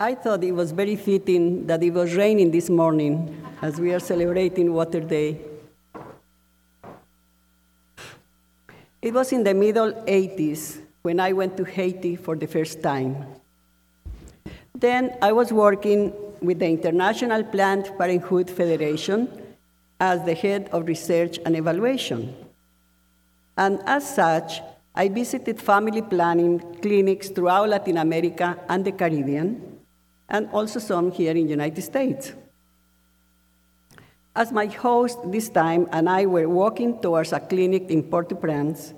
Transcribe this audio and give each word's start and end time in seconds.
I 0.00 0.14
thought 0.14 0.44
it 0.44 0.52
was 0.52 0.70
very 0.70 0.94
fitting 0.94 1.66
that 1.66 1.82
it 1.82 1.90
was 1.90 2.14
raining 2.14 2.52
this 2.52 2.70
morning 2.70 3.44
as 3.60 3.80
we 3.80 3.92
are 3.92 3.98
celebrating 3.98 4.72
Water 4.72 5.00
Day. 5.00 5.40
It 9.02 9.12
was 9.12 9.32
in 9.32 9.42
the 9.42 9.54
middle 9.54 9.92
80s 9.92 10.82
when 11.02 11.18
I 11.18 11.32
went 11.32 11.56
to 11.56 11.64
Haiti 11.64 12.14
for 12.14 12.36
the 12.36 12.46
first 12.46 12.80
time. 12.80 13.26
Then 14.72 15.18
I 15.20 15.32
was 15.32 15.52
working 15.52 16.12
with 16.40 16.60
the 16.60 16.68
International 16.68 17.42
Planned 17.42 17.90
Parenthood 17.98 18.48
Federation 18.48 19.28
as 19.98 20.24
the 20.24 20.34
head 20.34 20.68
of 20.70 20.86
research 20.86 21.40
and 21.44 21.56
evaluation. 21.56 22.36
And 23.56 23.80
as 23.84 24.14
such, 24.14 24.60
I 24.94 25.08
visited 25.08 25.60
family 25.60 26.02
planning 26.02 26.60
clinics 26.80 27.30
throughout 27.30 27.68
Latin 27.68 27.98
America 27.98 28.56
and 28.68 28.84
the 28.84 28.92
Caribbean, 28.92 29.67
and 30.28 30.48
also 30.52 30.78
some 30.78 31.10
here 31.10 31.32
in 31.32 31.44
the 31.44 31.50
United 31.50 31.82
States. 31.82 32.32
As 34.36 34.52
my 34.52 34.66
host 34.66 35.18
this 35.24 35.48
time 35.48 35.88
and 35.90 36.08
I 36.08 36.26
were 36.26 36.48
walking 36.48 37.00
towards 37.00 37.32
a 37.32 37.40
clinic 37.40 37.90
in 37.90 38.02
Port-au-Prince, 38.02 38.94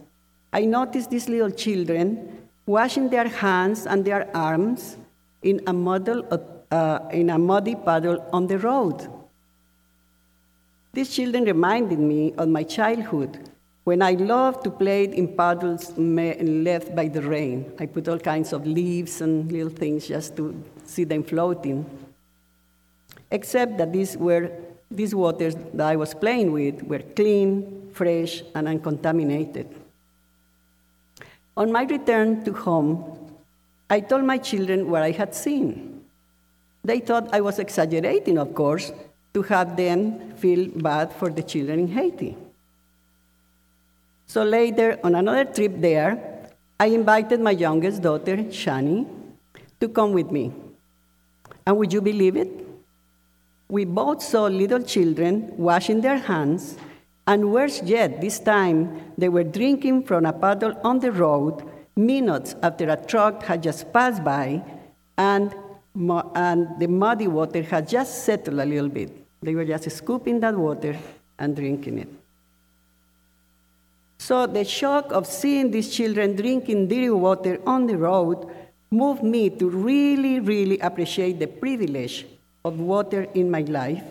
I 0.53 0.65
noticed 0.67 1.11
these 1.11 1.29
little 1.29 1.51
children 1.51 2.49
washing 2.67 3.09
their 3.09 3.29
hands 3.29 3.87
and 3.87 4.05
their 4.05 4.29
arms 4.37 4.97
in 5.43 5.61
a, 5.67 5.73
model, 5.73 6.27
uh, 6.71 6.99
in 7.13 7.31
a 7.31 7.39
muddy 7.39 7.75
puddle 7.75 8.23
on 8.33 8.47
the 8.47 8.59
road. 8.59 9.09
These 10.93 11.15
children 11.15 11.45
reminded 11.45 11.99
me 11.99 12.35
of 12.37 12.49
my 12.49 12.65
childhood 12.65 13.49
when 13.91 14.03
I 14.03 14.13
loved 14.13 14.63
to 14.63 14.71
play 14.71 15.03
in 15.03 15.27
puddles 15.35 15.93
left 15.99 16.95
by 16.95 17.09
the 17.09 17.23
rain. 17.23 17.73
I 17.81 17.87
put 17.87 18.07
all 18.07 18.21
kinds 18.21 18.53
of 18.53 18.65
leaves 18.65 19.21
and 19.21 19.51
little 19.51 19.69
things 19.83 20.07
just 20.07 20.37
to 20.37 20.55
see 20.85 21.03
them 21.03 21.25
floating. 21.25 21.85
Except 23.33 23.79
that 23.79 23.93
these 23.93 24.17
were 24.17 24.49
these 24.93 25.13
waters 25.13 25.57
that 25.75 25.89
I 25.89 25.97
was 25.97 26.15
playing 26.15 26.53
with 26.53 26.85
were 26.85 27.03
clean, 27.17 27.91
fresh, 27.93 28.45
and 28.55 28.69
uncontaminated. 28.69 29.67
On 31.57 31.73
my 31.73 31.83
return 31.83 32.45
to 32.45 32.53
home, 32.53 32.95
I 33.89 33.99
told 33.99 34.23
my 34.23 34.39
children 34.39 34.89
what 34.89 35.03
I 35.03 35.11
had 35.11 35.35
seen. 35.35 36.05
They 36.85 37.01
thought 37.01 37.35
I 37.35 37.41
was 37.41 37.59
exaggerating, 37.59 38.39
of 38.39 38.55
course, 38.55 38.93
to 39.35 39.43
have 39.43 39.77
them 39.77 40.37
feel 40.37 40.69
bad 40.77 41.13
for 41.13 41.29
the 41.29 41.43
children 41.43 41.81
in 41.81 41.89
Haiti. 41.89 42.37
So 44.31 44.45
later, 44.45 44.97
on 45.03 45.17
another 45.17 45.45
trip 45.45 45.73
there, 45.79 46.47
I 46.79 46.87
invited 46.87 47.41
my 47.41 47.51
youngest 47.51 48.01
daughter, 48.01 48.37
Shani, 48.37 49.05
to 49.81 49.89
come 49.89 50.13
with 50.13 50.31
me. 50.31 50.53
And 51.67 51.77
would 51.77 51.93
you 51.93 52.01
believe 52.01 52.37
it? 52.37 52.49
We 53.69 53.85
both 53.85 54.23
saw 54.23 54.45
little 54.45 54.85
children 54.85 55.53
washing 55.57 56.01
their 56.01 56.19
hands, 56.19 56.77
and 57.27 57.51
worse 57.51 57.83
yet, 57.83 58.21
this 58.21 58.39
time 58.39 59.15
they 59.19 59.29
were 59.29 59.43
drinking 59.43 60.05
from 60.05 60.25
a 60.27 60.33
puddle 60.33 60.79
on 60.85 61.01
the 61.01 61.11
road 61.11 61.69
minutes 61.97 62.55
after 62.63 62.89
a 62.89 62.97
truck 62.97 63.43
had 63.43 63.65
just 63.65 63.93
passed 63.93 64.23
by 64.23 64.63
and, 65.19 65.53
and 66.37 66.79
the 66.79 66.87
muddy 66.87 67.27
water 67.27 67.63
had 67.65 67.89
just 67.89 68.25
settled 68.25 68.61
a 68.61 68.65
little 68.65 68.89
bit. 68.89 69.11
They 69.43 69.57
were 69.57 69.65
just 69.65 69.91
scooping 69.91 70.39
that 70.39 70.55
water 70.55 70.97
and 71.37 71.57
drinking 71.57 71.99
it. 71.99 72.20
So 74.31 74.47
the 74.47 74.65
shock 74.65 75.11
of 75.11 75.27
seeing 75.27 75.73
these 75.73 75.93
children 75.93 76.37
drinking 76.37 76.87
dirty 76.87 77.11
water 77.11 77.59
on 77.67 77.89
the 77.89 77.99
road 77.99 78.47
moved 78.89 79.25
me 79.25 79.51
to 79.51 79.69
really, 79.69 80.39
really 80.39 80.79
appreciate 80.79 81.41
the 81.41 81.49
privilege 81.49 82.27
of 82.65 82.79
water 82.79 83.27
in 83.35 83.51
my 83.51 83.63
life 83.63 84.05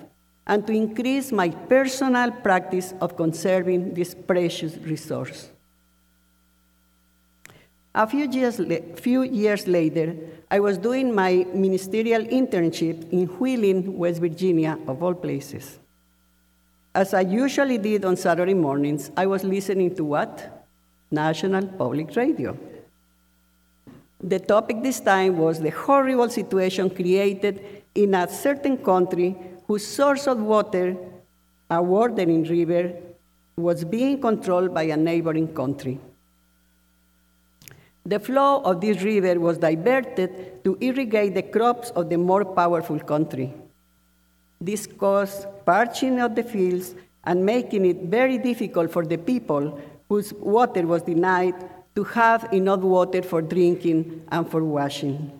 and 0.45 0.67
to 0.67 0.73
increase 0.73 1.31
my 1.31 1.47
personal 1.47 2.31
practice 2.31 2.93
of 2.99 3.15
conserving 3.15 3.93
this 3.93 4.13
precious 4.13 4.75
resource. 4.79 5.51
A 7.95 8.05
few 8.05 8.29
years, 8.29 8.59
few 8.99 9.23
years 9.23 9.67
later, 9.69 10.17
I 10.51 10.59
was 10.59 10.77
doing 10.77 11.15
my 11.15 11.47
ministerial 11.53 12.23
internship 12.23 13.09
in 13.09 13.27
Wheeling, 13.39 13.97
West 13.97 14.19
Virginia, 14.19 14.77
of 14.85 15.01
all 15.01 15.13
places. 15.13 15.79
As 16.99 17.13
I 17.13 17.21
usually 17.21 17.77
did 17.77 18.03
on 18.03 18.17
Saturday 18.17 18.53
mornings, 18.53 19.09
I 19.15 19.25
was 19.25 19.45
listening 19.45 19.95
to 19.95 20.03
what? 20.03 20.65
National 21.09 21.65
Public 21.65 22.13
Radio. 22.17 22.57
The 24.21 24.39
topic 24.39 24.83
this 24.83 24.99
time 24.99 25.37
was 25.37 25.61
the 25.61 25.69
horrible 25.69 26.29
situation 26.29 26.89
created 26.89 27.83
in 27.95 28.15
a 28.15 28.27
certain 28.27 28.75
country 28.79 29.37
whose 29.65 29.87
source 29.87 30.27
of 30.27 30.41
water, 30.41 30.97
a 31.69 31.81
watering 31.81 32.43
river, 32.43 32.91
was 33.55 33.85
being 33.85 34.19
controlled 34.19 34.73
by 34.73 34.83
a 34.83 34.97
neighboring 34.97 35.47
country. 35.53 35.97
The 38.05 38.19
flow 38.19 38.61
of 38.63 38.81
this 38.81 39.01
river 39.03 39.39
was 39.39 39.57
diverted 39.57 40.65
to 40.65 40.77
irrigate 40.81 41.33
the 41.33 41.43
crops 41.43 41.91
of 41.91 42.09
the 42.09 42.17
more 42.17 42.43
powerful 42.43 42.99
country. 42.99 43.53
This 44.61 44.85
caused 44.85 45.47
parching 45.65 46.19
of 46.19 46.35
the 46.35 46.43
fields 46.43 46.95
and 47.23 47.45
making 47.45 47.85
it 47.85 48.03
very 48.03 48.37
difficult 48.37 48.91
for 48.91 49.05
the 49.05 49.17
people 49.17 49.79
whose 50.09 50.33
water 50.33 50.85
was 50.85 51.03
denied 51.03 51.55
to 51.95 52.03
have 52.03 52.51
enough 52.51 52.81
water 52.81 53.21
for 53.21 53.41
drinking 53.41 54.25
and 54.31 54.49
for 54.49 54.63
washing. 54.63 55.31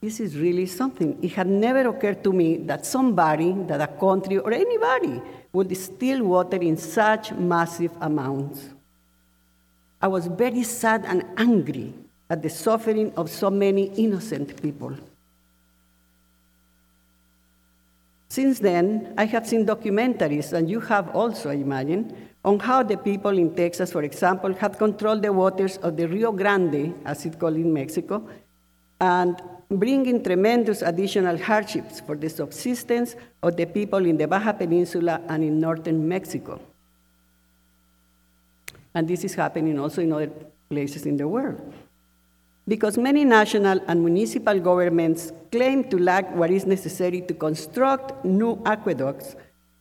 This 0.00 0.20
is 0.20 0.36
really 0.36 0.66
something. 0.66 1.18
It 1.22 1.32
had 1.32 1.46
never 1.46 1.88
occurred 1.88 2.22
to 2.24 2.32
me 2.32 2.58
that 2.66 2.84
somebody, 2.84 3.52
that 3.66 3.80
a 3.80 3.86
country, 3.86 4.36
or 4.36 4.52
anybody 4.52 5.22
would 5.52 5.74
steal 5.76 6.22
water 6.22 6.58
in 6.58 6.76
such 6.76 7.32
massive 7.32 7.90
amounts. 8.00 8.68
I 10.02 10.08
was 10.08 10.26
very 10.26 10.62
sad 10.62 11.06
and 11.06 11.24
angry 11.38 11.94
at 12.28 12.42
the 12.42 12.50
suffering 12.50 13.12
of 13.16 13.30
so 13.30 13.48
many 13.48 13.84
innocent 13.96 14.60
people. 14.60 14.94
Since 18.28 18.58
then, 18.58 19.14
I 19.16 19.26
have 19.26 19.46
seen 19.46 19.64
documentaries, 19.66 20.52
and 20.52 20.68
you 20.68 20.80
have 20.80 21.14
also, 21.14 21.50
I 21.50 21.54
imagine, 21.54 22.30
on 22.44 22.58
how 22.58 22.82
the 22.82 22.96
people 22.96 23.38
in 23.38 23.54
Texas, 23.54 23.92
for 23.92 24.02
example, 24.02 24.52
had 24.54 24.78
controlled 24.78 25.22
the 25.22 25.32
waters 25.32 25.76
of 25.78 25.96
the 25.96 26.06
Rio 26.06 26.32
Grande, 26.32 26.94
as 27.04 27.24
it's 27.24 27.36
called 27.36 27.56
in 27.56 27.72
Mexico, 27.72 28.28
and 29.00 29.40
bringing 29.70 30.22
tremendous 30.22 30.82
additional 30.82 31.38
hardships 31.38 32.00
for 32.00 32.16
the 32.16 32.28
subsistence 32.28 33.16
of 33.42 33.56
the 33.56 33.66
people 33.66 34.04
in 34.04 34.16
the 34.16 34.26
Baja 34.26 34.52
Peninsula 34.52 35.20
and 35.28 35.42
in 35.42 35.58
northern 35.58 36.06
Mexico. 36.06 36.60
And 38.94 39.08
this 39.08 39.24
is 39.24 39.34
happening 39.34 39.78
also 39.78 40.02
in 40.02 40.12
other 40.12 40.30
places 40.68 41.06
in 41.06 41.16
the 41.16 41.26
world. 41.26 41.72
Because 42.66 42.96
many 42.96 43.24
national 43.24 43.80
and 43.86 44.02
municipal 44.02 44.58
governments 44.58 45.32
claim 45.52 45.84
to 45.90 45.98
lack 45.98 46.34
what 46.34 46.50
is 46.50 46.64
necessary 46.64 47.20
to 47.22 47.34
construct 47.34 48.24
new 48.24 48.62
aqueducts 48.64 49.36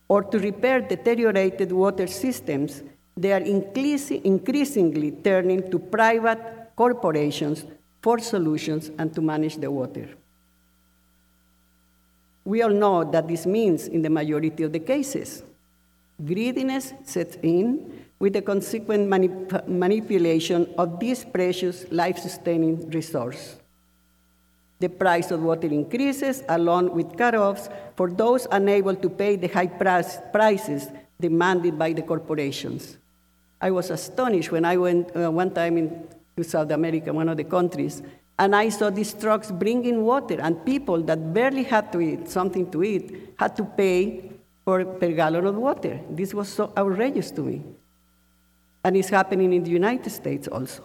or 0.10 0.22
to 0.24 0.38
repair 0.38 0.82
deteriorated 0.82 1.72
water 1.72 2.08
systems, 2.08 2.84
they 3.16 3.32
are 3.32 3.40
increasingly 3.40 5.12
turning 5.12 5.72
to 5.72 5.80
private 5.80 6.72
corporations 6.76 7.66
for 8.02 8.20
solutions 8.20 8.92
and 8.98 9.14
to 9.14 9.22
manage 9.22 9.58
the 9.58 9.72
water. 9.72 10.10
We 12.44 12.62
all 12.64 12.72
know 12.72 13.06
that 13.06 13.30
this 13.30 13.46
means, 13.46 13.88
in 13.88 14.02
the 14.02 14.10
majority 14.10 14.64
of 14.64 14.74
the 14.74 14.80
cases, 14.80 15.44
greediness 16.24 16.94
sets 17.06 17.38
in, 17.42 18.03
with 18.24 18.32
the 18.32 18.42
consequent 18.42 19.04
manip 19.12 19.68
manipulation 19.68 20.62
of 20.78 20.98
this 20.98 21.26
precious 21.26 21.84
life-sustaining 21.92 22.90
resource. 22.90 23.58
The 24.80 24.88
price 24.88 25.30
of 25.30 25.44
water 25.44 25.68
increases 25.68 26.42
along 26.48 26.96
with 26.96 27.18
cut-offs 27.18 27.68
for 27.98 28.08
those 28.10 28.48
unable 28.50 28.96
to 28.96 29.10
pay 29.10 29.36
the 29.36 29.50
high 29.50 29.68
price, 29.68 30.20
prices 30.32 30.88
demanded 31.20 31.78
by 31.78 31.92
the 31.92 32.02
corporations. 32.02 32.96
I 33.60 33.72
was 33.72 33.90
astonished 33.90 34.54
when 34.54 34.64
I 34.64 34.78
went 34.78 35.12
uh, 35.18 35.30
one 35.30 35.52
time 35.52 35.78
in, 35.78 36.08
to 36.38 36.46
South 36.46 36.72
America, 36.72 37.12
one 37.12 37.28
of 37.28 37.36
the 37.36 37.44
countries, 37.44 38.02
and 38.40 38.56
I 38.56 38.70
saw 38.70 38.90
these 38.90 39.14
trucks 39.14 39.52
bringing 39.52 40.02
water, 40.02 40.40
and 40.40 40.66
people 40.66 41.04
that 41.12 41.34
barely 41.34 41.64
had 41.64 41.92
to 41.92 42.00
eat 42.00 42.30
something 42.30 42.72
to 42.72 42.86
eat 42.86 43.36
had 43.38 43.58
to 43.58 43.66
pay 43.66 44.32
for 44.64 44.86
per 44.86 45.12
gallon 45.12 45.46
of 45.46 45.56
water. 45.56 46.00
This 46.10 46.34
was 46.34 46.48
so 46.48 46.72
outrageous 46.78 47.30
to 47.32 47.42
me 47.42 47.64
and 48.84 48.98
it's 48.98 49.10
happening 49.10 49.54
in 49.54 49.64
the 49.64 49.72
United 49.72 50.10
States 50.10 50.48
also. 50.48 50.84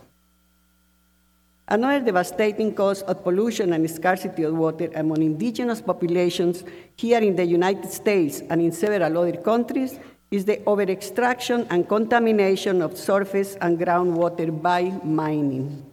Another 1.70 2.02
devastating 2.02 2.74
cause 2.74 3.02
of 3.02 3.22
pollution 3.22 3.74
and 3.74 3.90
scarcity 3.90 4.44
of 4.44 4.54
water 4.54 4.90
among 4.94 5.22
indigenous 5.22 5.82
populations 5.82 6.64
here 6.96 7.20
in 7.20 7.36
the 7.36 7.44
United 7.44 7.90
States 7.90 8.40
and 8.48 8.62
in 8.62 8.72
several 8.72 9.18
other 9.18 9.36
countries 9.36 9.98
is 10.30 10.46
the 10.46 10.56
overextraction 10.58 11.66
and 11.70 11.86
contamination 11.88 12.80
of 12.80 12.96
surface 12.96 13.56
and 13.60 13.78
groundwater 13.78 14.50
by 14.62 14.82
mining. 15.04 15.84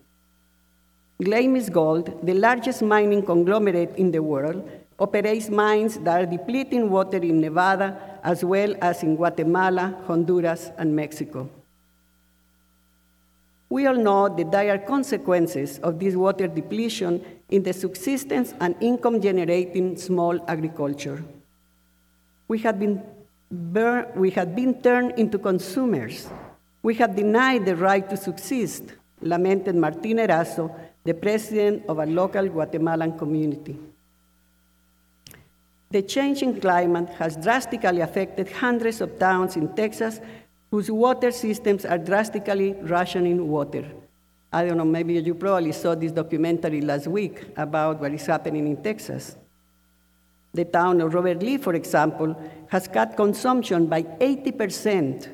Glamis 1.22 1.70
Gold, 1.70 2.26
the 2.26 2.34
largest 2.34 2.82
mining 2.82 3.24
conglomerate 3.24 3.96
in 3.98 4.12
the 4.12 4.22
world, 4.22 4.70
operates 5.00 5.50
mines 5.50 5.98
that 6.00 6.22
are 6.22 6.26
depleting 6.26 6.90
water 6.90 7.18
in 7.18 7.42
Nevada 7.42 8.20
as 8.24 8.46
well 8.46 8.76
as 8.82 9.04
in 9.04 9.16
Guatemala, 9.16 10.02
Honduras, 10.08 10.72
and 10.78 10.96
Mexico. 10.96 11.50
We 13.70 13.88
all 13.88 13.96
know 13.96 14.30
the 14.30 14.44
dire 14.44 14.78
consequences 14.78 15.80
of 15.80 16.00
this 16.00 16.16
water 16.16 16.48
depletion 16.48 17.24
in 17.50 17.64
the 17.64 17.74
subsistence 17.74 18.54
and 18.60 18.76
income 18.80 19.22
generating 19.22 19.98
small 19.98 20.40
agriculture. 20.48 21.24
We 22.48 22.60
had 22.60 22.80
been, 22.80 23.02
we 24.16 24.32
had 24.32 24.56
been 24.56 24.82
turned 24.82 25.18
into 25.18 25.40
consumers. 25.40 26.30
We 26.84 26.94
had 26.96 27.16
denied 27.16 27.66
the 27.66 27.76
right 27.76 28.08
to 28.10 28.18
subsist, 28.18 28.84
lamented 29.22 29.76
Martin 29.76 30.18
Erazo, 30.18 30.74
the 31.04 31.16
president 31.16 31.86
of 31.90 31.98
a 31.98 32.06
local 32.06 32.48
Guatemalan 32.48 33.18
community. 33.18 33.78
The 35.90 36.02
changing 36.04 36.60
climate 36.60 37.10
has 37.18 37.38
drastically 37.38 38.02
affected 38.02 38.52
hundreds 38.52 39.02
of 39.02 39.18
towns 39.18 39.56
in 39.56 39.74
Texas 39.76 40.20
whose 40.72 40.90
water 40.90 41.32
systems 41.32 41.86
are 41.86 41.98
drastically 41.98 42.74
rationing 42.82 43.48
water. 43.48 43.86
I 44.52 44.66
don't 44.66 44.78
know, 44.78 44.86
maybe 44.86 45.14
you 45.16 45.36
probably 45.36 45.72
saw 45.72 45.96
this 45.96 46.12
documentary 46.12 46.82
last 46.82 47.08
week 47.08 47.46
about 47.58 48.00
what 48.00 48.14
is 48.14 48.26
happening 48.26 48.68
in 48.68 48.82
Texas. 48.82 49.36
The 50.54 50.64
town 50.64 51.02
of 51.02 51.14
Robert 51.14 51.44
Lee, 51.44 51.58
for 51.58 51.74
example, 51.74 52.36
has 52.70 52.88
cut 52.88 53.18
consumption 53.18 53.88
by 53.88 54.04
80%, 54.04 55.28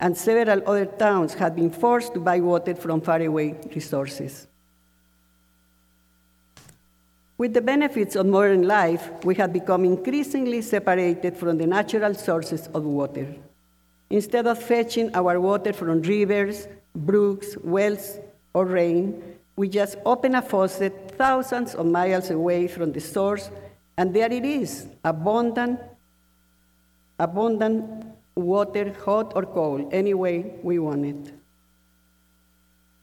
and 0.00 0.16
several 0.16 0.62
other 0.68 0.84
towns 0.84 1.34
have 1.34 1.56
been 1.56 1.70
forced 1.70 2.12
to 2.14 2.20
buy 2.20 2.40
water 2.40 2.74
from 2.74 3.00
faraway 3.00 3.54
resources. 3.74 4.46
With 7.38 7.54
the 7.54 7.62
benefits 7.62 8.16
of 8.16 8.26
modern 8.26 8.66
life, 8.66 9.10
we 9.24 9.36
have 9.36 9.52
become 9.52 9.84
increasingly 9.84 10.60
separated 10.60 11.36
from 11.36 11.56
the 11.56 11.66
natural 11.66 12.14
sources 12.14 12.68
of 12.74 12.84
water. 12.84 13.34
Instead 14.10 14.46
of 14.46 14.62
fetching 14.62 15.14
our 15.14 15.38
water 15.38 15.72
from 15.72 16.00
rivers, 16.02 16.66
brooks, 16.94 17.56
wells, 17.62 18.18
or 18.54 18.64
rain, 18.64 19.22
we 19.56 19.68
just 19.68 19.98
open 20.06 20.34
a 20.34 20.42
faucet 20.42 21.14
thousands 21.18 21.74
of 21.74 21.84
miles 21.84 22.30
away 22.30 22.68
from 22.68 22.92
the 22.92 23.00
source, 23.00 23.50
and 23.96 24.14
there 24.14 24.32
it 24.32 24.44
is, 24.44 24.86
abundant, 25.04 25.80
abundant 27.18 28.06
water, 28.34 28.94
hot 29.04 29.32
or 29.34 29.44
cold, 29.44 29.92
any 29.92 30.14
way 30.14 30.54
we 30.62 30.78
want 30.78 31.04
it. 31.04 31.34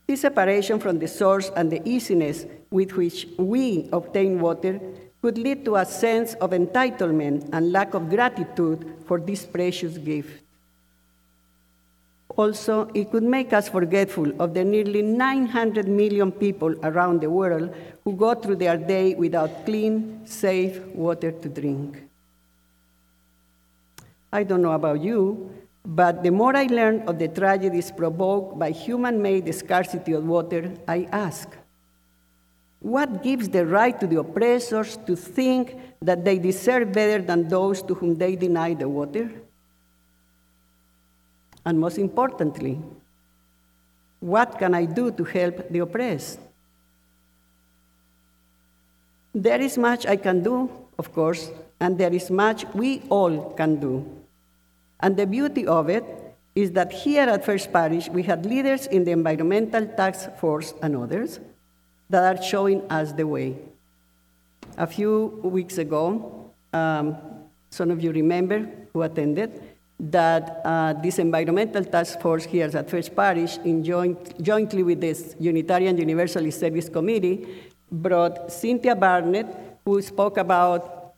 This 0.08 0.22
separation 0.22 0.80
from 0.80 1.00
the 1.00 1.08
source 1.08 1.52
and 1.56 1.72
the 1.72 1.82
easiness 1.88 2.46
with 2.70 2.94
which 2.94 3.28
we 3.38 3.90
obtain 3.92 4.40
water 4.40 4.80
could 5.22 5.38
lead 5.38 5.66
to 5.66 5.76
a 5.76 5.86
sense 5.86 6.36
of 6.36 6.52
entitlement 6.52 7.50
and 7.52 7.72
lack 7.72 7.94
of 7.96 8.10
gratitude 8.10 8.86
for 9.06 9.20
this 9.20 9.46
precious 9.46 9.98
gift. 9.98 10.45
Also, 12.38 12.90
it 12.94 13.12
could 13.12 13.24
make 13.24 13.54
us 13.54 13.70
forgetful 13.70 14.30
of 14.42 14.54
the 14.54 14.64
nearly 14.64 15.02
900 15.02 15.88
million 15.88 16.32
people 16.32 16.76
around 16.84 17.22
the 17.22 17.30
world 17.30 17.74
who 18.04 18.14
go 18.14 18.36
through 18.36 18.58
their 18.58 18.78
day 18.78 19.16
without 19.16 19.66
clean, 19.66 20.22
safe 20.26 20.80
water 20.88 21.32
to 21.32 21.48
drink. 21.48 22.04
I 24.34 24.44
don't 24.44 24.62
know 24.62 24.74
about 24.74 25.00
you, 25.02 25.50
but 25.86 26.24
the 26.24 26.32
more 26.32 26.56
I 26.58 26.66
learn 26.66 27.08
of 27.08 27.20
the 27.20 27.30
tragedies 27.30 27.92
provoked 27.92 28.60
by 28.60 28.72
human 28.72 29.22
made 29.22 29.54
scarcity 29.56 30.12
of 30.12 30.26
water, 30.26 30.74
I 30.88 31.08
ask 31.12 31.48
what 32.86 33.24
gives 33.24 33.50
the 33.50 33.66
right 33.66 34.00
to 34.00 34.06
the 34.06 34.20
oppressors 34.20 34.98
to 35.08 35.16
think 35.16 35.76
that 36.02 36.24
they 36.24 36.38
deserve 36.38 36.92
better 36.92 37.20
than 37.20 37.48
those 37.48 37.82
to 37.82 37.96
whom 37.96 38.16
they 38.16 38.36
deny 38.36 38.76
the 38.76 38.88
water? 38.88 39.32
And 41.66 41.80
most 41.80 41.98
importantly, 41.98 42.80
what 44.20 44.58
can 44.58 44.74
I 44.74 44.86
do 44.86 45.12
to 45.12 45.24
help 45.24 45.70
the 45.70 45.80
oppressed? 45.80 46.40
There 49.34 49.60
is 49.60 49.78
much 49.78 50.06
I 50.06 50.16
can 50.16 50.44
do, 50.44 50.70
of 50.98 51.12
course, 51.12 51.52
and 51.80 51.98
there 51.98 52.14
is 52.14 52.32
much 52.32 52.66
we 52.74 53.02
all 53.10 53.52
can 53.54 53.80
do. 53.80 54.06
And 55.00 55.18
the 55.18 55.28
beauty 55.28 55.68
of 55.68 55.90
it 55.90 56.06
is 56.56 56.72
that 56.72 56.92
here 56.92 57.28
at 57.28 57.44
First 57.44 57.74
Parish, 57.74 58.08
we 58.10 58.24
had 58.24 58.46
leaders 58.46 58.88
in 58.88 59.04
the 59.04 59.12
Environmental 59.12 59.86
Task 59.86 60.38
Force 60.38 60.74
and 60.82 60.96
others 60.96 61.40
that 62.10 62.24
are 62.24 62.42
showing 62.42 62.90
us 62.90 63.12
the 63.12 63.28
way. 63.28 63.58
A 64.78 64.88
few 64.88 65.40
weeks 65.44 65.78
ago, 65.78 66.52
um, 66.72 67.18
some 67.70 67.92
of 67.92 68.02
you 68.02 68.12
remember 68.12 68.70
who 68.94 69.02
attended, 69.02 69.62
that 70.00 70.62
uh, 70.66 70.94
this 70.94 71.20
environmental 71.20 71.84
task 71.84 72.20
force 72.20 72.44
here 72.44 72.70
at 72.74 72.90
First 72.90 73.16
Parish, 73.16 73.58
in 73.60 73.84
joint, 73.84 74.42
jointly 74.42 74.84
with 74.84 75.00
this 75.00 75.36
Unitarian 75.40 75.98
Universalist 75.98 76.60
Service 76.60 76.90
Committee, 76.90 77.48
brought 77.92 78.52
Cynthia 78.52 78.96
Barnett, 78.96 79.80
who 79.86 80.02
spoke 80.02 80.38
about 80.38 81.14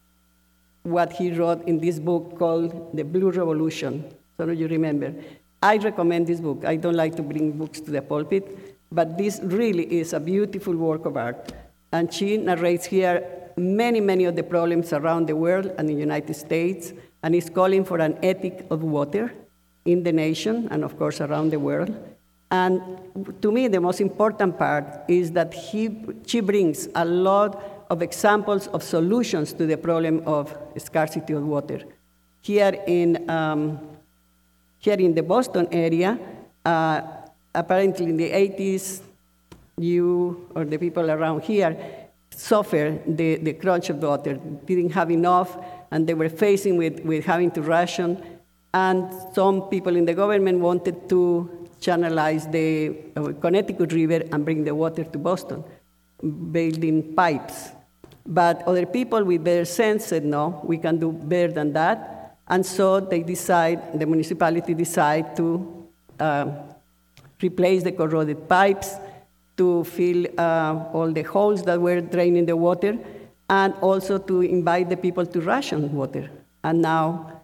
what 0.84 1.12
he 1.14 1.32
wrote 1.32 1.68
in 1.68 1.80
this 1.80 2.00
book 2.00 2.38
called 2.38 2.96
The 2.96 3.04
Blue 3.04 3.32
Revolution. 3.32 4.06
So 4.38 4.50
you 4.52 4.68
remember. 4.68 5.14
I 5.62 5.78
recommend 5.78 6.28
this 6.28 6.40
book. 6.40 6.64
I 6.66 6.76
don't 6.76 6.96
like 6.96 7.16
to 7.16 7.24
bring 7.24 7.52
books 7.52 7.82
to 7.82 7.92
the 7.92 8.02
pulpit, 8.02 8.78
but 8.92 9.18
this 9.18 9.40
really 9.44 10.00
is 10.00 10.14
a 10.14 10.20
beautiful 10.20 10.76
work 10.76 11.06
of 11.06 11.18
art. 11.18 11.52
And 11.92 12.14
she 12.14 12.38
narrates 12.38 12.86
here 12.86 13.28
many, 13.58 14.00
many 14.00 14.26
of 14.26 14.36
the 14.36 14.44
problems 14.44 14.94
around 14.94 15.28
the 15.28 15.36
world 15.36 15.74
and 15.78 15.90
the 15.90 15.94
United 15.94 16.36
States, 16.36 16.94
and 17.24 17.36
is 17.36 17.50
calling 17.50 17.84
for 17.84 18.00
an 18.00 18.18
ethic 18.24 18.66
of 18.70 18.84
water 18.84 19.34
in 19.86 20.04
the 20.04 20.12
nation 20.12 20.68
and, 20.72 20.84
of 20.84 20.98
course, 20.98 21.22
around 21.22 21.52
the 21.52 21.60
world. 21.60 21.96
And 22.50 22.82
to 23.42 23.52
me, 23.52 23.68
the 23.68 23.82
most 23.82 24.00
important 24.00 24.58
part 24.58 24.86
is 25.08 25.32
that 25.32 25.54
he, 25.54 25.98
she 26.26 26.40
brings 26.40 26.88
a 26.96 27.04
lot 27.04 27.86
of 27.90 28.02
examples 28.02 28.68
of 28.68 28.84
solutions 28.84 29.54
to 29.54 29.66
the 29.66 29.78
problem 29.78 30.24
of 30.26 30.56
scarcity 30.78 31.34
of 31.34 31.44
water. 31.44 31.82
Here 32.42 32.82
in, 32.88 33.30
um, 33.30 33.80
here 34.80 34.96
in 34.96 35.14
the 35.14 35.24
Boston 35.24 35.68
area, 35.72 36.18
uh, 36.64 37.02
apparently 37.54 38.06
in 38.06 38.18
the 38.18 38.32
80s, 38.32 39.02
you 39.78 40.50
or 40.56 40.66
the 40.66 40.78
people 40.78 41.12
around 41.12 41.44
here 41.44 42.07
suffered 42.38 43.18
the, 43.18 43.36
the 43.38 43.54
crunch 43.54 43.90
of 43.90 43.98
water, 43.98 44.36
didn't 44.66 44.92
have 44.92 45.10
enough, 45.10 45.58
and 45.92 46.06
they 46.08 46.14
were 46.14 46.30
facing 46.30 46.78
with, 46.78 47.00
with 47.02 47.26
having 47.26 47.50
to 47.52 47.62
ration. 47.62 48.24
And 48.74 49.12
some 49.34 49.64
people 49.70 49.96
in 49.96 50.06
the 50.06 50.14
government 50.14 50.60
wanted 50.60 51.10
to 51.10 51.68
channelize 51.82 52.52
the 52.52 52.96
uh, 53.16 53.34
Connecticut 53.42 53.92
River 53.92 54.24
and 54.32 54.46
bring 54.46 54.64
the 54.64 54.76
water 54.76 55.04
to 55.04 55.18
Boston, 55.18 55.64
building 56.52 57.16
pipes. 57.16 57.70
But 58.26 58.64
other 58.68 58.86
people 58.86 59.24
with 59.24 59.44
better 59.44 59.66
sense 59.66 60.06
said, 60.06 60.24
no, 60.24 60.62
we 60.64 60.78
can 60.78 61.00
do 61.00 61.12
better 61.12 61.52
than 61.52 61.74
that. 61.74 62.36
And 62.48 62.66
so 62.66 63.00
they 63.00 63.24
decide, 63.24 64.00
the 64.00 64.06
municipality 64.06 64.74
decide 64.74 65.36
to 65.38 65.88
uh, 66.20 66.52
replace 67.42 67.84
the 67.84 67.94
corroded 67.94 68.48
pipes, 68.48 68.96
to 69.58 69.84
fill 69.84 70.26
uh, 70.38 70.86
all 70.94 71.12
the 71.12 71.24
holes 71.24 71.64
that 71.64 71.82
were 71.82 72.00
draining 72.00 72.46
the 72.46 72.56
water, 72.56 72.98
and 73.50 73.74
also 73.82 74.18
to 74.18 74.42
invite 74.42 74.90
the 74.90 74.98
people 74.98 75.26
to 75.26 75.42
ration 75.42 75.94
water. 75.94 76.30
And 76.64 76.82
now 76.82 77.44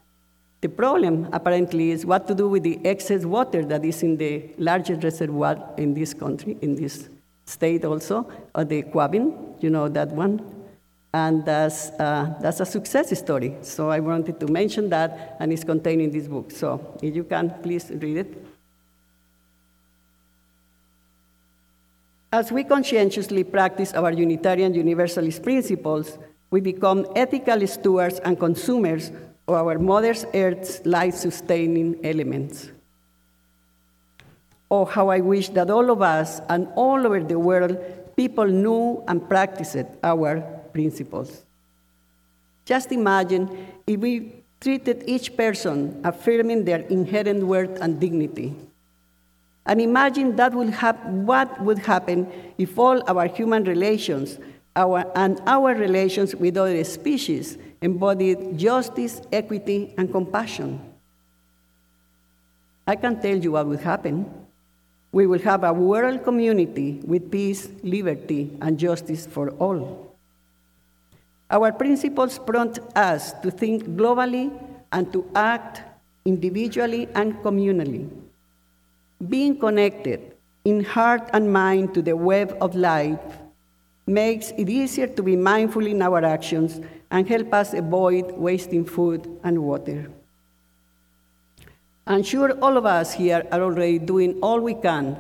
the 0.62 0.70
problem 0.70 1.27
apparently 1.32 1.91
is 1.91 2.05
what 2.05 2.27
to 2.27 2.36
do 2.36 2.48
with 2.48 2.63
the 2.63 2.79
excess 2.86 3.25
water 3.25 3.65
that 3.65 3.84
is 3.84 4.03
in 4.03 4.17
the 4.17 4.50
largest 4.58 5.03
reservoir 5.03 5.58
in 5.77 5.93
this 5.93 6.13
country, 6.13 6.58
in 6.62 6.75
this 6.75 7.10
state 7.46 7.84
also, 7.84 8.29
uh, 8.55 8.63
the 8.63 8.84
Quabbin, 8.84 9.62
you 9.62 9.70
know 9.70 9.89
that 9.89 10.10
one, 10.10 10.41
and 11.13 11.46
that's, 11.46 11.89
uh, 12.00 12.34
that's 12.41 12.60
a 12.60 12.65
success 12.65 13.17
story. 13.20 13.55
So 13.62 13.89
I 13.89 14.00
wanted 14.00 14.39
to 14.39 14.48
mention 14.48 14.89
that, 14.89 15.38
and 15.39 15.51
it's 15.51 15.63
contained 15.63 16.01
in 16.01 16.12
this 16.12 16.27
book. 16.27 16.51
So 16.51 16.98
if 17.01 17.15
you 17.15 17.24
can, 17.24 17.53
please 17.62 17.91
read 17.91 18.17
it. 18.17 18.43
As 22.34 22.52
we 22.52 22.63
conscientiously 22.63 23.44
practice 23.44 23.94
our 23.94 24.12
Unitarian 24.12 24.74
Universalist 24.74 25.44
principles, 25.44 26.18
we 26.50 26.62
become 26.62 27.06
ethical 27.16 27.62
stewards 27.68 28.18
and 28.25 28.40
consumers 28.40 29.12
of 29.48 29.54
our 29.54 29.78
Mother 29.78 30.16
Earth's 30.34 30.84
life 30.84 31.13
sustaining 31.13 32.04
elements. 32.04 32.72
Oh, 34.72 34.84
how 34.84 35.10
I 35.10 35.20
wish 35.20 35.50
that 35.50 35.70
all 35.70 35.92
of 35.92 36.02
us 36.02 36.42
and 36.50 36.68
all 36.75 37.06
over 37.06 37.22
the 37.22 37.38
world 37.38 37.78
people 38.16 38.48
knew 38.48 39.04
and 39.08 39.30
practiced 39.30 39.86
our 40.04 40.42
principles. 40.74 41.46
Just 42.66 42.92
imagine 42.92 43.46
if 43.86 44.00
we 44.00 44.42
treated 44.60 45.04
each 45.06 45.38
person 45.38 46.02
affirming 46.04 46.66
their 46.66 46.80
inherent 46.90 47.44
worth 47.44 47.80
and 47.80 48.00
dignity. 48.00 48.56
And 49.65 49.79
imagine 49.82 50.36
that 50.36 50.53
would 50.53 50.70
hap- 50.70 51.05
what 51.05 51.62
would 51.62 51.79
happen 51.79 52.27
if 52.58 52.77
all 52.77 53.01
our 53.08 53.27
human 53.27 53.63
relations 53.63 54.38
our, 54.75 55.05
and 55.15 55.39
our 55.46 55.75
relations 55.75 56.36
with 56.36 56.58
other 56.58 56.84
species 56.84 57.58
embodied 57.82 58.58
justice, 58.58 59.22
equity, 59.32 59.93
and 59.98 60.12
compassion. 60.12 60.82
I 62.88 62.96
can 62.96 63.22
tell 63.22 63.38
you 63.38 63.53
what 63.53 63.67
would 63.67 63.82
happen. 63.82 64.32
We 65.12 65.27
will 65.27 65.39
have 65.39 65.63
a 65.63 65.72
world 65.72 66.24
community 66.24 67.00
with 67.05 67.29
peace, 67.29 67.70
liberty, 67.84 68.58
and 68.62 68.79
justice 68.79 69.27
for 69.27 69.51
all. 69.51 70.15
Our 71.51 71.72
principles 71.72 72.39
prompt 72.39 72.79
us 72.96 73.32
to 73.43 73.51
think 73.51 73.84
globally 73.96 74.51
and 74.91 75.13
to 75.13 75.29
act 75.36 75.82
individually 76.25 77.08
and 77.13 77.36
communally. 77.43 78.10
Being 79.30 79.60
connected 79.60 80.36
in 80.65 80.84
heart 80.84 81.30
and 81.34 81.53
mind 81.53 81.94
to 81.94 82.01
the 82.01 82.15
web 82.15 82.58
of 82.60 82.75
life 82.75 83.20
makes 84.06 84.51
it 84.58 84.70
easier 84.70 85.08
to 85.08 85.24
be 85.24 85.36
mindful 85.36 85.86
in 85.86 86.01
our 86.01 86.25
actions 86.25 86.82
and 87.12 87.27
help 87.27 87.53
us 87.53 87.74
avoid 87.74 88.32
wasting 88.34 88.84
food 88.84 89.30
and 89.44 89.63
water. 89.63 90.10
I'm 92.06 92.24
sure 92.24 92.51
all 92.60 92.75
of 92.75 92.86
us 92.86 93.13
here 93.13 93.48
are 93.51 93.62
already 93.62 94.00
doing 94.00 94.39
all 94.42 94.60
we 94.60 94.74
can 94.74 95.15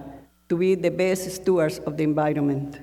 to 0.49 0.57
be 0.57 0.75
the 0.75 0.91
best 0.91 1.31
stewards 1.31 1.79
of 1.79 1.95
the 1.95 2.03
environment. 2.03 2.79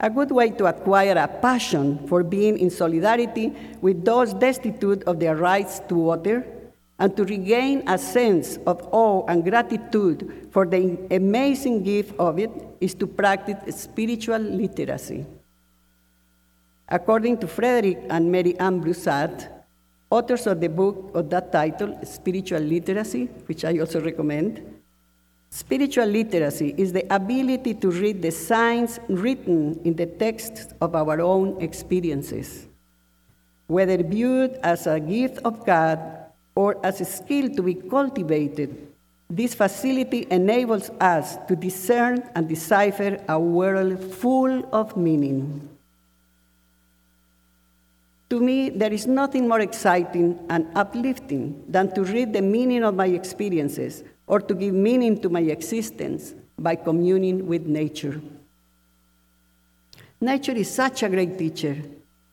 A 0.00 0.10
good 0.10 0.30
way 0.30 0.50
to 0.50 0.66
acquire 0.66 1.16
a 1.16 1.26
passion 1.26 2.06
for 2.06 2.22
being 2.22 2.58
in 2.58 2.70
solidarity 2.70 3.54
with 3.80 4.04
those 4.04 4.34
destitute 4.34 5.02
of 5.04 5.20
their 5.20 5.36
rights 5.36 5.80
to 5.88 5.94
water 5.94 6.44
and 6.98 7.16
to 7.16 7.24
regain 7.24 7.82
a 7.86 7.96
sense 7.96 8.58
of 8.66 8.82
awe 8.90 9.24
and 9.28 9.44
gratitude 9.44 10.48
for 10.50 10.66
the 10.66 10.98
amazing 11.10 11.82
gift 11.82 12.12
of 12.18 12.38
it 12.38 12.50
is 12.80 12.94
to 12.94 13.06
practice 13.06 13.80
spiritual 13.80 14.38
literacy. 14.38 15.24
According 16.88 17.38
to 17.38 17.46
Frederick 17.46 17.98
and 18.10 18.32
Mary 18.32 18.58
Ann 18.58 18.82
Brussat, 18.82 19.48
authors 20.10 20.46
of 20.46 20.60
the 20.60 20.68
book 20.68 21.12
of 21.14 21.30
that 21.30 21.52
title, 21.52 21.98
Spiritual 22.02 22.60
Literacy, 22.60 23.26
which 23.46 23.64
I 23.64 23.78
also 23.78 24.00
recommend. 24.00 24.62
Spiritual 25.50 26.06
literacy 26.06 26.74
is 26.76 26.92
the 26.92 27.06
ability 27.14 27.74
to 27.74 27.90
read 27.90 28.20
the 28.20 28.30
signs 28.30 29.00
written 29.08 29.80
in 29.84 29.94
the 29.94 30.06
texts 30.06 30.68
of 30.80 30.94
our 30.94 31.20
own 31.20 31.60
experiences. 31.60 32.66
Whether 33.66 34.02
viewed 34.02 34.52
as 34.62 34.86
a 34.86 35.00
gift 35.00 35.38
of 35.44 35.64
God 35.64 36.27
or 36.58 36.74
as 36.84 37.00
a 37.00 37.04
skill 37.04 37.48
to 37.54 37.62
be 37.62 37.74
cultivated, 37.74 38.88
this 39.30 39.54
facility 39.54 40.26
enables 40.28 40.90
us 40.98 41.36
to 41.46 41.54
discern 41.54 42.20
and 42.34 42.48
decipher 42.48 43.22
a 43.28 43.38
world 43.38 44.02
full 44.14 44.68
of 44.74 44.96
meaning. 44.96 45.68
To 48.30 48.40
me, 48.40 48.70
there 48.70 48.92
is 48.92 49.06
nothing 49.06 49.46
more 49.46 49.60
exciting 49.60 50.36
and 50.50 50.66
uplifting 50.74 51.62
than 51.68 51.94
to 51.94 52.02
read 52.02 52.32
the 52.32 52.42
meaning 52.42 52.82
of 52.82 52.96
my 52.96 53.06
experiences 53.06 54.02
or 54.26 54.40
to 54.40 54.52
give 54.52 54.74
meaning 54.74 55.20
to 55.20 55.28
my 55.28 55.42
existence 55.42 56.34
by 56.58 56.74
communing 56.74 57.46
with 57.46 57.66
nature. 57.66 58.20
Nature 60.20 60.56
is 60.56 60.68
such 60.68 61.04
a 61.04 61.08
great 61.08 61.38
teacher. 61.38 61.76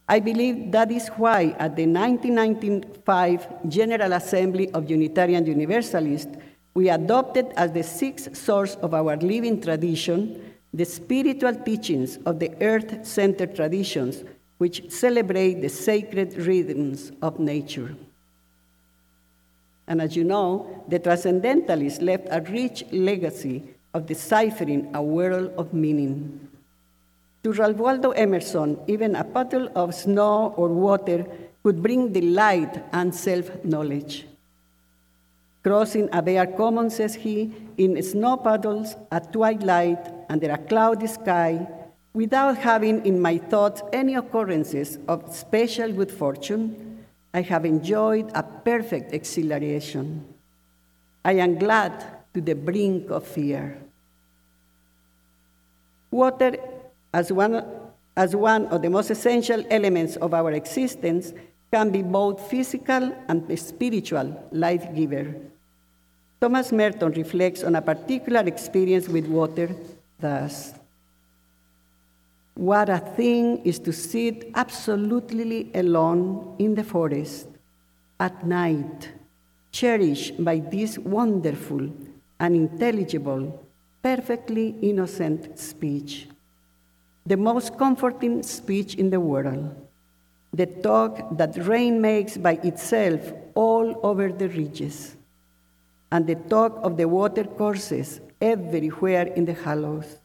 I 0.08 0.20
believe 0.20 0.72
that 0.72 0.92
is 0.92 1.08
why 1.10 1.56
at 1.58 1.76
the 1.76 1.88
1995 1.88 3.68
General 3.68 4.14
Assembly 4.14 4.70
of 4.72 4.90
Unitarian 4.90 5.46
Universalists, 5.46 6.32
we 6.76 6.90
adopted 6.90 7.48
as 7.56 7.72
the 7.72 7.82
sixth 7.82 8.36
source 8.38 8.76
of 8.76 8.94
our 8.94 9.18
living 9.18 9.62
tradition 9.62 10.54
the 10.74 10.86
spiritual 10.86 11.56
teachings 11.56 12.18
of 12.26 12.38
the 12.40 12.52
earth 12.62 13.06
centered 13.08 13.56
traditions 13.56 14.24
which 14.58 14.92
celebrate 14.92 15.62
the 15.62 15.70
sacred 15.70 16.36
rhythms 16.36 17.14
of 17.22 17.40
nature. 17.40 17.96
And 19.88 20.02
as 20.02 20.16
you 20.16 20.24
know, 20.24 20.84
the 20.88 21.00
Transcendentalists 21.00 22.02
left 22.02 22.28
a 22.30 22.42
rich 22.42 22.84
legacy 22.92 23.64
of 23.94 24.06
deciphering 24.06 24.94
a 24.94 25.02
world 25.02 25.54
of 25.58 25.74
meaning. 25.74 26.50
To 27.46 27.54
Ralph 27.54 27.78
Waldo 27.78 28.10
Emerson, 28.10 28.80
even 28.88 29.16
a 29.16 29.24
puddle 29.24 29.70
of 29.76 29.94
snow 29.94 30.56
or 30.58 30.70
water 30.70 31.28
could 31.62 31.78
bring 31.78 32.12
delight 32.12 32.84
and 32.92 33.14
self 33.14 33.64
knowledge. 33.64 34.26
Crossing 35.62 36.10
a 36.12 36.24
bare 36.24 36.48
common, 36.48 36.90
says 36.90 37.14
he, 37.14 37.54
in 37.78 38.02
snow 38.02 38.38
puddles 38.38 38.96
at 39.12 39.32
twilight 39.32 40.02
under 40.28 40.50
a 40.50 40.58
cloudy 40.58 41.06
sky, 41.06 41.68
Without 42.16 42.58
having 42.58 43.06
in 43.06 43.20
my 43.20 43.38
thoughts 43.38 43.84
any 43.92 44.16
occurrences 44.16 44.98
of 45.06 45.36
special 45.36 45.92
good 45.92 46.10
fortune, 46.10 47.04
I 47.34 47.42
have 47.42 47.66
enjoyed 47.66 48.32
a 48.34 48.42
perfect 48.42 49.14
exhilaration. 49.14 50.26
I 51.26 51.34
am 51.34 51.60
glad 51.60 51.92
to 52.34 52.40
the 52.40 52.56
brink 52.56 53.12
of 53.12 53.28
fear. 53.28 53.78
Water, 56.10 56.56
as 57.16 57.32
one, 57.32 57.64
as 58.18 58.36
one 58.36 58.68
of 58.68 58.82
the 58.82 58.90
most 58.90 59.10
essential 59.10 59.64
elements 59.70 60.18
of 60.18 60.34
our 60.34 60.52
existence, 60.52 61.32
can 61.72 61.90
be 61.90 62.02
both 62.02 62.50
physical 62.50 63.16
and 63.30 63.40
spiritual 63.58 64.28
life 64.52 64.94
giver. 64.94 65.34
Thomas 66.42 66.74
Merton 66.74 67.14
reflects 67.14 67.64
on 67.64 67.76
a 67.76 67.82
particular 67.82 68.42
experience 68.42 69.08
with 69.08 69.28
water 69.28 69.74
thus. 70.20 70.74
What 72.54 72.90
a 72.90 73.00
thing 73.00 73.64
is 73.64 73.80
to 73.80 73.94
sit 73.94 74.52
absolutely 74.54 75.72
alone 75.74 76.56
in 76.60 76.76
the 76.76 76.84
forest 76.84 77.48
at 78.20 78.46
night, 78.46 79.12
cherished 79.72 80.44
by 80.44 80.60
this 80.60 80.98
wonderful, 80.98 81.90
unintelligible, 82.42 83.66
perfectly 84.04 84.76
innocent 84.82 85.58
speech. 85.58 86.28
The 87.26 87.38
most 87.38 87.78
comforting 87.78 88.44
speech 88.44 88.96
in 88.96 89.10
the 89.10 89.20
world. 89.20 89.76
The 90.54 90.68
talk 90.68 91.38
that 91.38 91.58
rain 91.68 92.00
makes 92.02 92.38
by 92.38 92.54
itself 92.64 93.34
all 93.56 94.00
over 94.04 94.32
the 94.32 94.48
ridges. 94.48 95.16
And 96.12 96.28
the 96.28 96.36
talk 96.36 96.80
of 96.84 96.98
the 96.98 97.08
water 97.08 97.44
courses 97.44 98.22
everywhere 98.40 99.28
in 99.28 99.46
the 99.46 99.54
hollows 99.54 100.20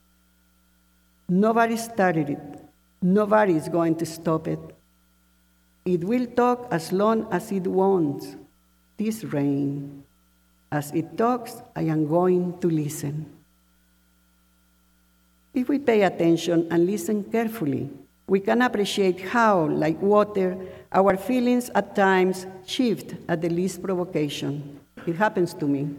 Nobody 1.30 1.76
started 1.76 2.28
it. 2.28 2.42
Nobody 3.00 3.54
is 3.54 3.68
going 3.68 3.94
to 3.98 4.04
stop 4.04 4.48
it. 4.48 4.58
It 5.84 6.02
will 6.02 6.26
talk 6.26 6.66
as 6.72 6.90
long 6.90 7.28
as 7.30 7.52
it 7.52 7.68
wants. 7.68 8.34
This 8.96 9.22
rain. 9.22 10.02
As 10.72 10.90
it 10.90 11.16
talks, 11.16 11.62
I 11.76 11.82
am 11.82 12.08
going 12.08 12.58
to 12.58 12.66
listen. 12.68 13.30
If 15.52 15.68
we 15.68 15.78
pay 15.80 16.02
attention 16.02 16.68
and 16.70 16.86
listen 16.86 17.24
carefully, 17.24 17.90
we 18.28 18.38
can 18.38 18.62
appreciate 18.62 19.20
how, 19.20 19.66
like 19.66 20.00
water, 20.00 20.56
our 20.92 21.16
feelings 21.16 21.70
at 21.74 21.96
times 21.96 22.46
shift 22.64 23.16
at 23.28 23.42
the 23.42 23.48
least 23.48 23.82
provocation. 23.82 24.78
It 25.06 25.16
happens 25.16 25.52
to 25.54 25.66
me. 25.66 25.90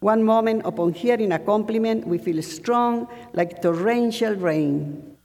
One 0.00 0.24
moment, 0.24 0.62
upon 0.64 0.92
hearing 0.92 1.30
a 1.30 1.38
compliment, 1.38 2.04
we 2.04 2.18
feel 2.18 2.42
strong 2.42 3.06
like 3.32 3.62
torrential 3.62 4.34
rain. 4.34 5.16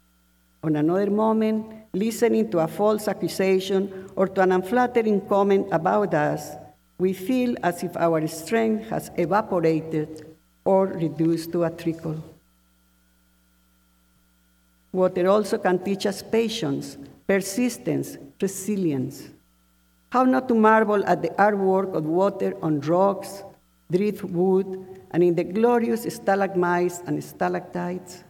On 0.64 0.76
another 0.76 1.10
moment, 1.10 1.66
listening 1.94 2.52
to 2.52 2.60
a 2.60 2.68
false 2.68 3.08
accusation 3.08 4.12
or 4.16 4.28
to 4.28 4.42
an 4.42 4.52
unflattering 4.52 5.22
comment 5.28 5.70
about 5.72 6.14
us, 6.14 6.52
we 7.00 7.14
feel 7.14 7.56
as 7.64 7.82
if 7.82 7.98
our 7.98 8.28
strength 8.28 8.88
has 8.90 9.10
evaporated 9.18 10.28
or 10.64 10.86
reduced 10.86 11.52
to 11.54 11.64
a 11.64 11.72
trickle. 11.72 12.22
Water 14.92 15.28
also 15.28 15.58
can 15.58 15.80
teach 15.80 16.06
us 16.06 16.22
patience, 16.24 16.98
persistence, 17.28 18.18
resilience. 18.42 19.30
How 20.10 20.24
not 20.24 20.48
to 20.48 20.56
marvel 20.56 21.06
at 21.06 21.22
the 21.22 21.30
artwork 21.30 21.94
of 21.94 22.06
water 22.06 22.56
on 22.62 22.80
rocks, 22.82 23.44
driftwood, 23.92 24.86
and 25.12 25.24
in 25.24 25.36
the 25.36 25.44
glorious 25.44 26.04
stalagmites 26.04 27.02
and 27.06 27.22
stalactites. 27.24 28.24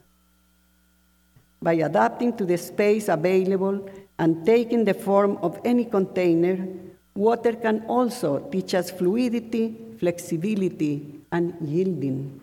By 1.62 1.74
adapting 1.74 2.38
to 2.38 2.46
the 2.46 2.58
space 2.58 3.08
available 3.08 3.90
and 4.20 4.46
taking 4.46 4.86
the 4.86 4.94
form 4.94 5.38
of 5.42 5.60
any 5.66 5.86
container, 5.86 6.68
water 7.16 7.54
can 7.54 7.86
also 7.88 8.40
teach 8.50 8.74
us 8.74 8.92
fluidity, 8.92 9.76
flexibility, 10.00 11.22
and 11.32 11.56
yielding. 11.62 12.42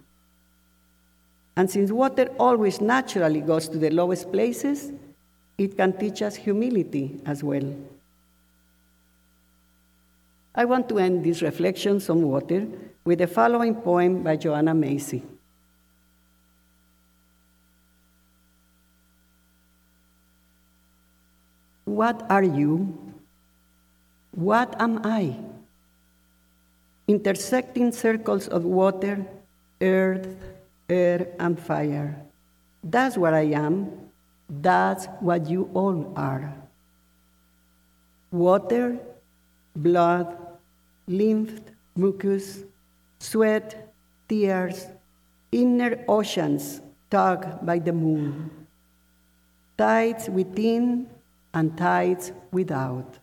And 1.57 1.71
since 1.71 1.93
water 1.93 2.29
always 2.39 2.81
naturally 2.81 3.41
goes 3.41 3.69
to 3.69 3.79
the 3.79 3.91
lowest 3.91 4.33
places, 4.33 4.93
it 5.57 5.77
can 5.77 5.93
teach 5.97 6.23
us 6.23 6.35
humility 6.35 7.21
as 7.27 7.45
well. 7.45 7.65
I 10.55 10.65
want 10.65 10.89
to 10.89 10.99
end 10.99 11.25
these 11.25 11.43
reflections 11.43 12.09
on 12.11 12.23
water 12.23 12.67
with 13.05 13.19
the 13.19 13.27
following 13.27 13.75
poem 13.75 14.23
by 14.23 14.37
Joanna 14.37 14.75
Macy. 14.75 15.23
What 21.85 22.27
are 22.31 22.43
you? 22.43 22.99
What 24.33 24.75
am 24.81 25.01
I? 25.05 25.37
Intersecting 27.07 27.93
circles 27.93 28.49
of 28.49 28.65
water, 28.65 29.25
earth, 29.81 30.54
air, 30.88 31.29
and 31.38 31.59
fire. 31.59 32.17
That's 32.83 33.17
what 33.17 33.35
I 33.35 33.53
am. 33.53 33.91
That's 34.49 35.07
what 35.21 35.49
you 35.49 35.71
all 35.75 36.12
are. 36.17 36.55
Water, 38.31 38.99
blood, 39.75 40.37
lymph, 41.07 41.61
mucus, 41.97 42.64
sweat, 43.19 43.93
tears, 44.29 44.87
inner 45.53 46.05
oceans 46.09 46.81
tugged 47.11 47.64
by 47.64 47.79
the 47.79 47.93
moon, 47.93 48.50
tides 49.79 50.29
within 50.29 51.09
and 51.53 51.76
tides 51.79 52.33
without, 52.50 53.19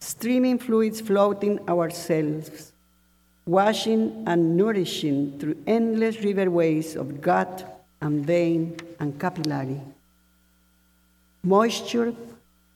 streaming 0.00 0.58
fluids 0.58 1.00
floating 1.00 1.60
ourselves, 1.68 2.69
washing 3.50 4.22
and 4.28 4.56
nourishing 4.56 5.36
through 5.40 5.56
endless 5.66 6.18
riverways 6.18 6.94
of 6.94 7.20
gut 7.20 7.84
and 8.00 8.24
vein 8.24 8.76
and 9.00 9.18
capillary. 9.18 9.80
Moisture 11.42 12.14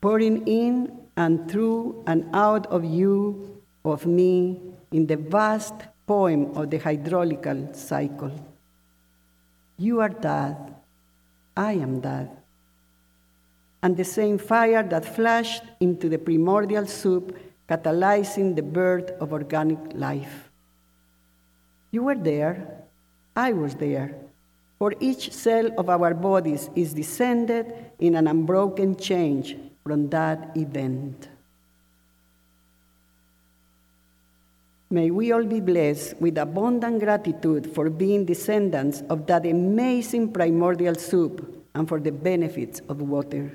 pouring 0.00 0.44
in 0.48 0.90
and 1.16 1.48
through 1.48 2.02
and 2.08 2.26
out 2.34 2.66
of 2.66 2.84
you, 2.84 3.62
of 3.84 4.04
me, 4.04 4.58
in 4.90 5.06
the 5.06 5.16
vast 5.16 5.74
poem 6.08 6.50
of 6.56 6.70
the 6.70 6.78
hydraulical 6.78 7.72
cycle. 7.72 8.32
You 9.78 10.00
are 10.00 10.14
that, 10.26 10.58
I 11.56 11.74
am 11.74 12.00
that. 12.00 12.30
And 13.80 13.96
the 13.96 14.04
same 14.04 14.38
fire 14.38 14.82
that 14.82 15.04
flashed 15.04 15.62
into 15.78 16.08
the 16.08 16.18
primordial 16.18 16.86
soup, 16.86 17.38
catalyzing 17.68 18.56
the 18.56 18.62
birth 18.62 19.10
of 19.20 19.32
organic 19.32 19.78
life. 19.94 20.50
You 21.94 22.02
were 22.02 22.18
there, 22.18 22.82
I 23.36 23.52
was 23.52 23.76
there, 23.76 24.16
for 24.80 24.94
each 24.98 25.30
cell 25.30 25.70
of 25.78 25.88
our 25.88 26.12
bodies 26.12 26.68
is 26.74 26.92
descended 26.92 27.72
in 28.00 28.16
an 28.16 28.26
unbroken 28.26 28.96
change 28.96 29.54
from 29.84 30.10
that 30.10 30.56
event. 30.56 31.28
May 34.90 35.12
we 35.12 35.30
all 35.30 35.44
be 35.44 35.60
blessed 35.60 36.20
with 36.20 36.36
abundant 36.36 36.98
gratitude 36.98 37.72
for 37.72 37.88
being 37.90 38.24
descendants 38.24 39.04
of 39.08 39.28
that 39.28 39.46
amazing 39.46 40.32
primordial 40.32 40.96
soup 40.96 41.64
and 41.76 41.88
for 41.88 42.00
the 42.00 42.10
benefits 42.10 42.82
of 42.88 43.02
water. 43.02 43.52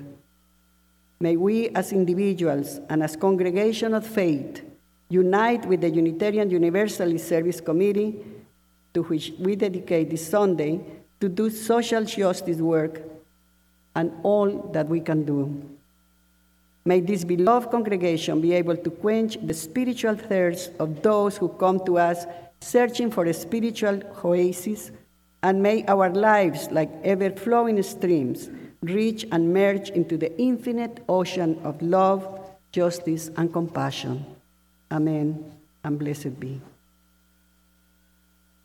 May 1.20 1.36
we, 1.36 1.68
as 1.76 1.92
individuals 1.92 2.80
and 2.88 3.02
as 3.02 3.16
congregation 3.16 3.92
of 3.92 4.06
faith, 4.06 4.64
unite 5.10 5.66
with 5.66 5.82
the 5.82 5.90
Unitarian 5.90 6.48
Universalist 6.48 7.28
Service 7.28 7.60
Committee, 7.60 8.24
to 8.94 9.02
which 9.02 9.32
we 9.38 9.56
dedicate 9.56 10.08
this 10.08 10.26
Sunday, 10.26 10.80
to 11.20 11.28
do 11.28 11.50
social 11.50 12.04
justice 12.04 12.58
work 12.58 13.02
and 13.94 14.12
all 14.22 14.70
that 14.72 14.88
we 14.88 15.00
can 15.00 15.24
do. 15.24 15.62
May 16.84 17.00
this 17.00 17.24
beloved 17.24 17.70
congregation 17.70 18.40
be 18.40 18.52
able 18.54 18.76
to 18.76 18.90
quench 18.90 19.36
the 19.42 19.52
spiritual 19.52 20.16
thirst 20.16 20.70
of 20.78 21.02
those 21.02 21.36
who 21.36 21.48
come 21.48 21.84
to 21.84 21.98
us 21.98 22.24
searching 22.60 23.10
for 23.10 23.26
a 23.26 23.34
spiritual 23.34 24.00
oasis, 24.24 24.90
and 25.42 25.62
may 25.62 25.84
our 25.86 26.10
lives, 26.10 26.70
like 26.70 26.90
ever 27.02 27.30
flowing 27.30 27.82
streams, 27.82 28.48
reach 28.82 29.26
and 29.32 29.52
merge 29.52 29.90
into 29.90 30.16
the 30.16 30.38
infinite 30.40 31.02
ocean 31.08 31.58
of 31.64 31.80
love, 31.82 32.50
justice, 32.72 33.30
and 33.36 33.52
compassion. 33.52 34.29
Amen, 34.90 35.52
and 35.84 35.98
blessed 35.98 36.38
be. 36.40 36.60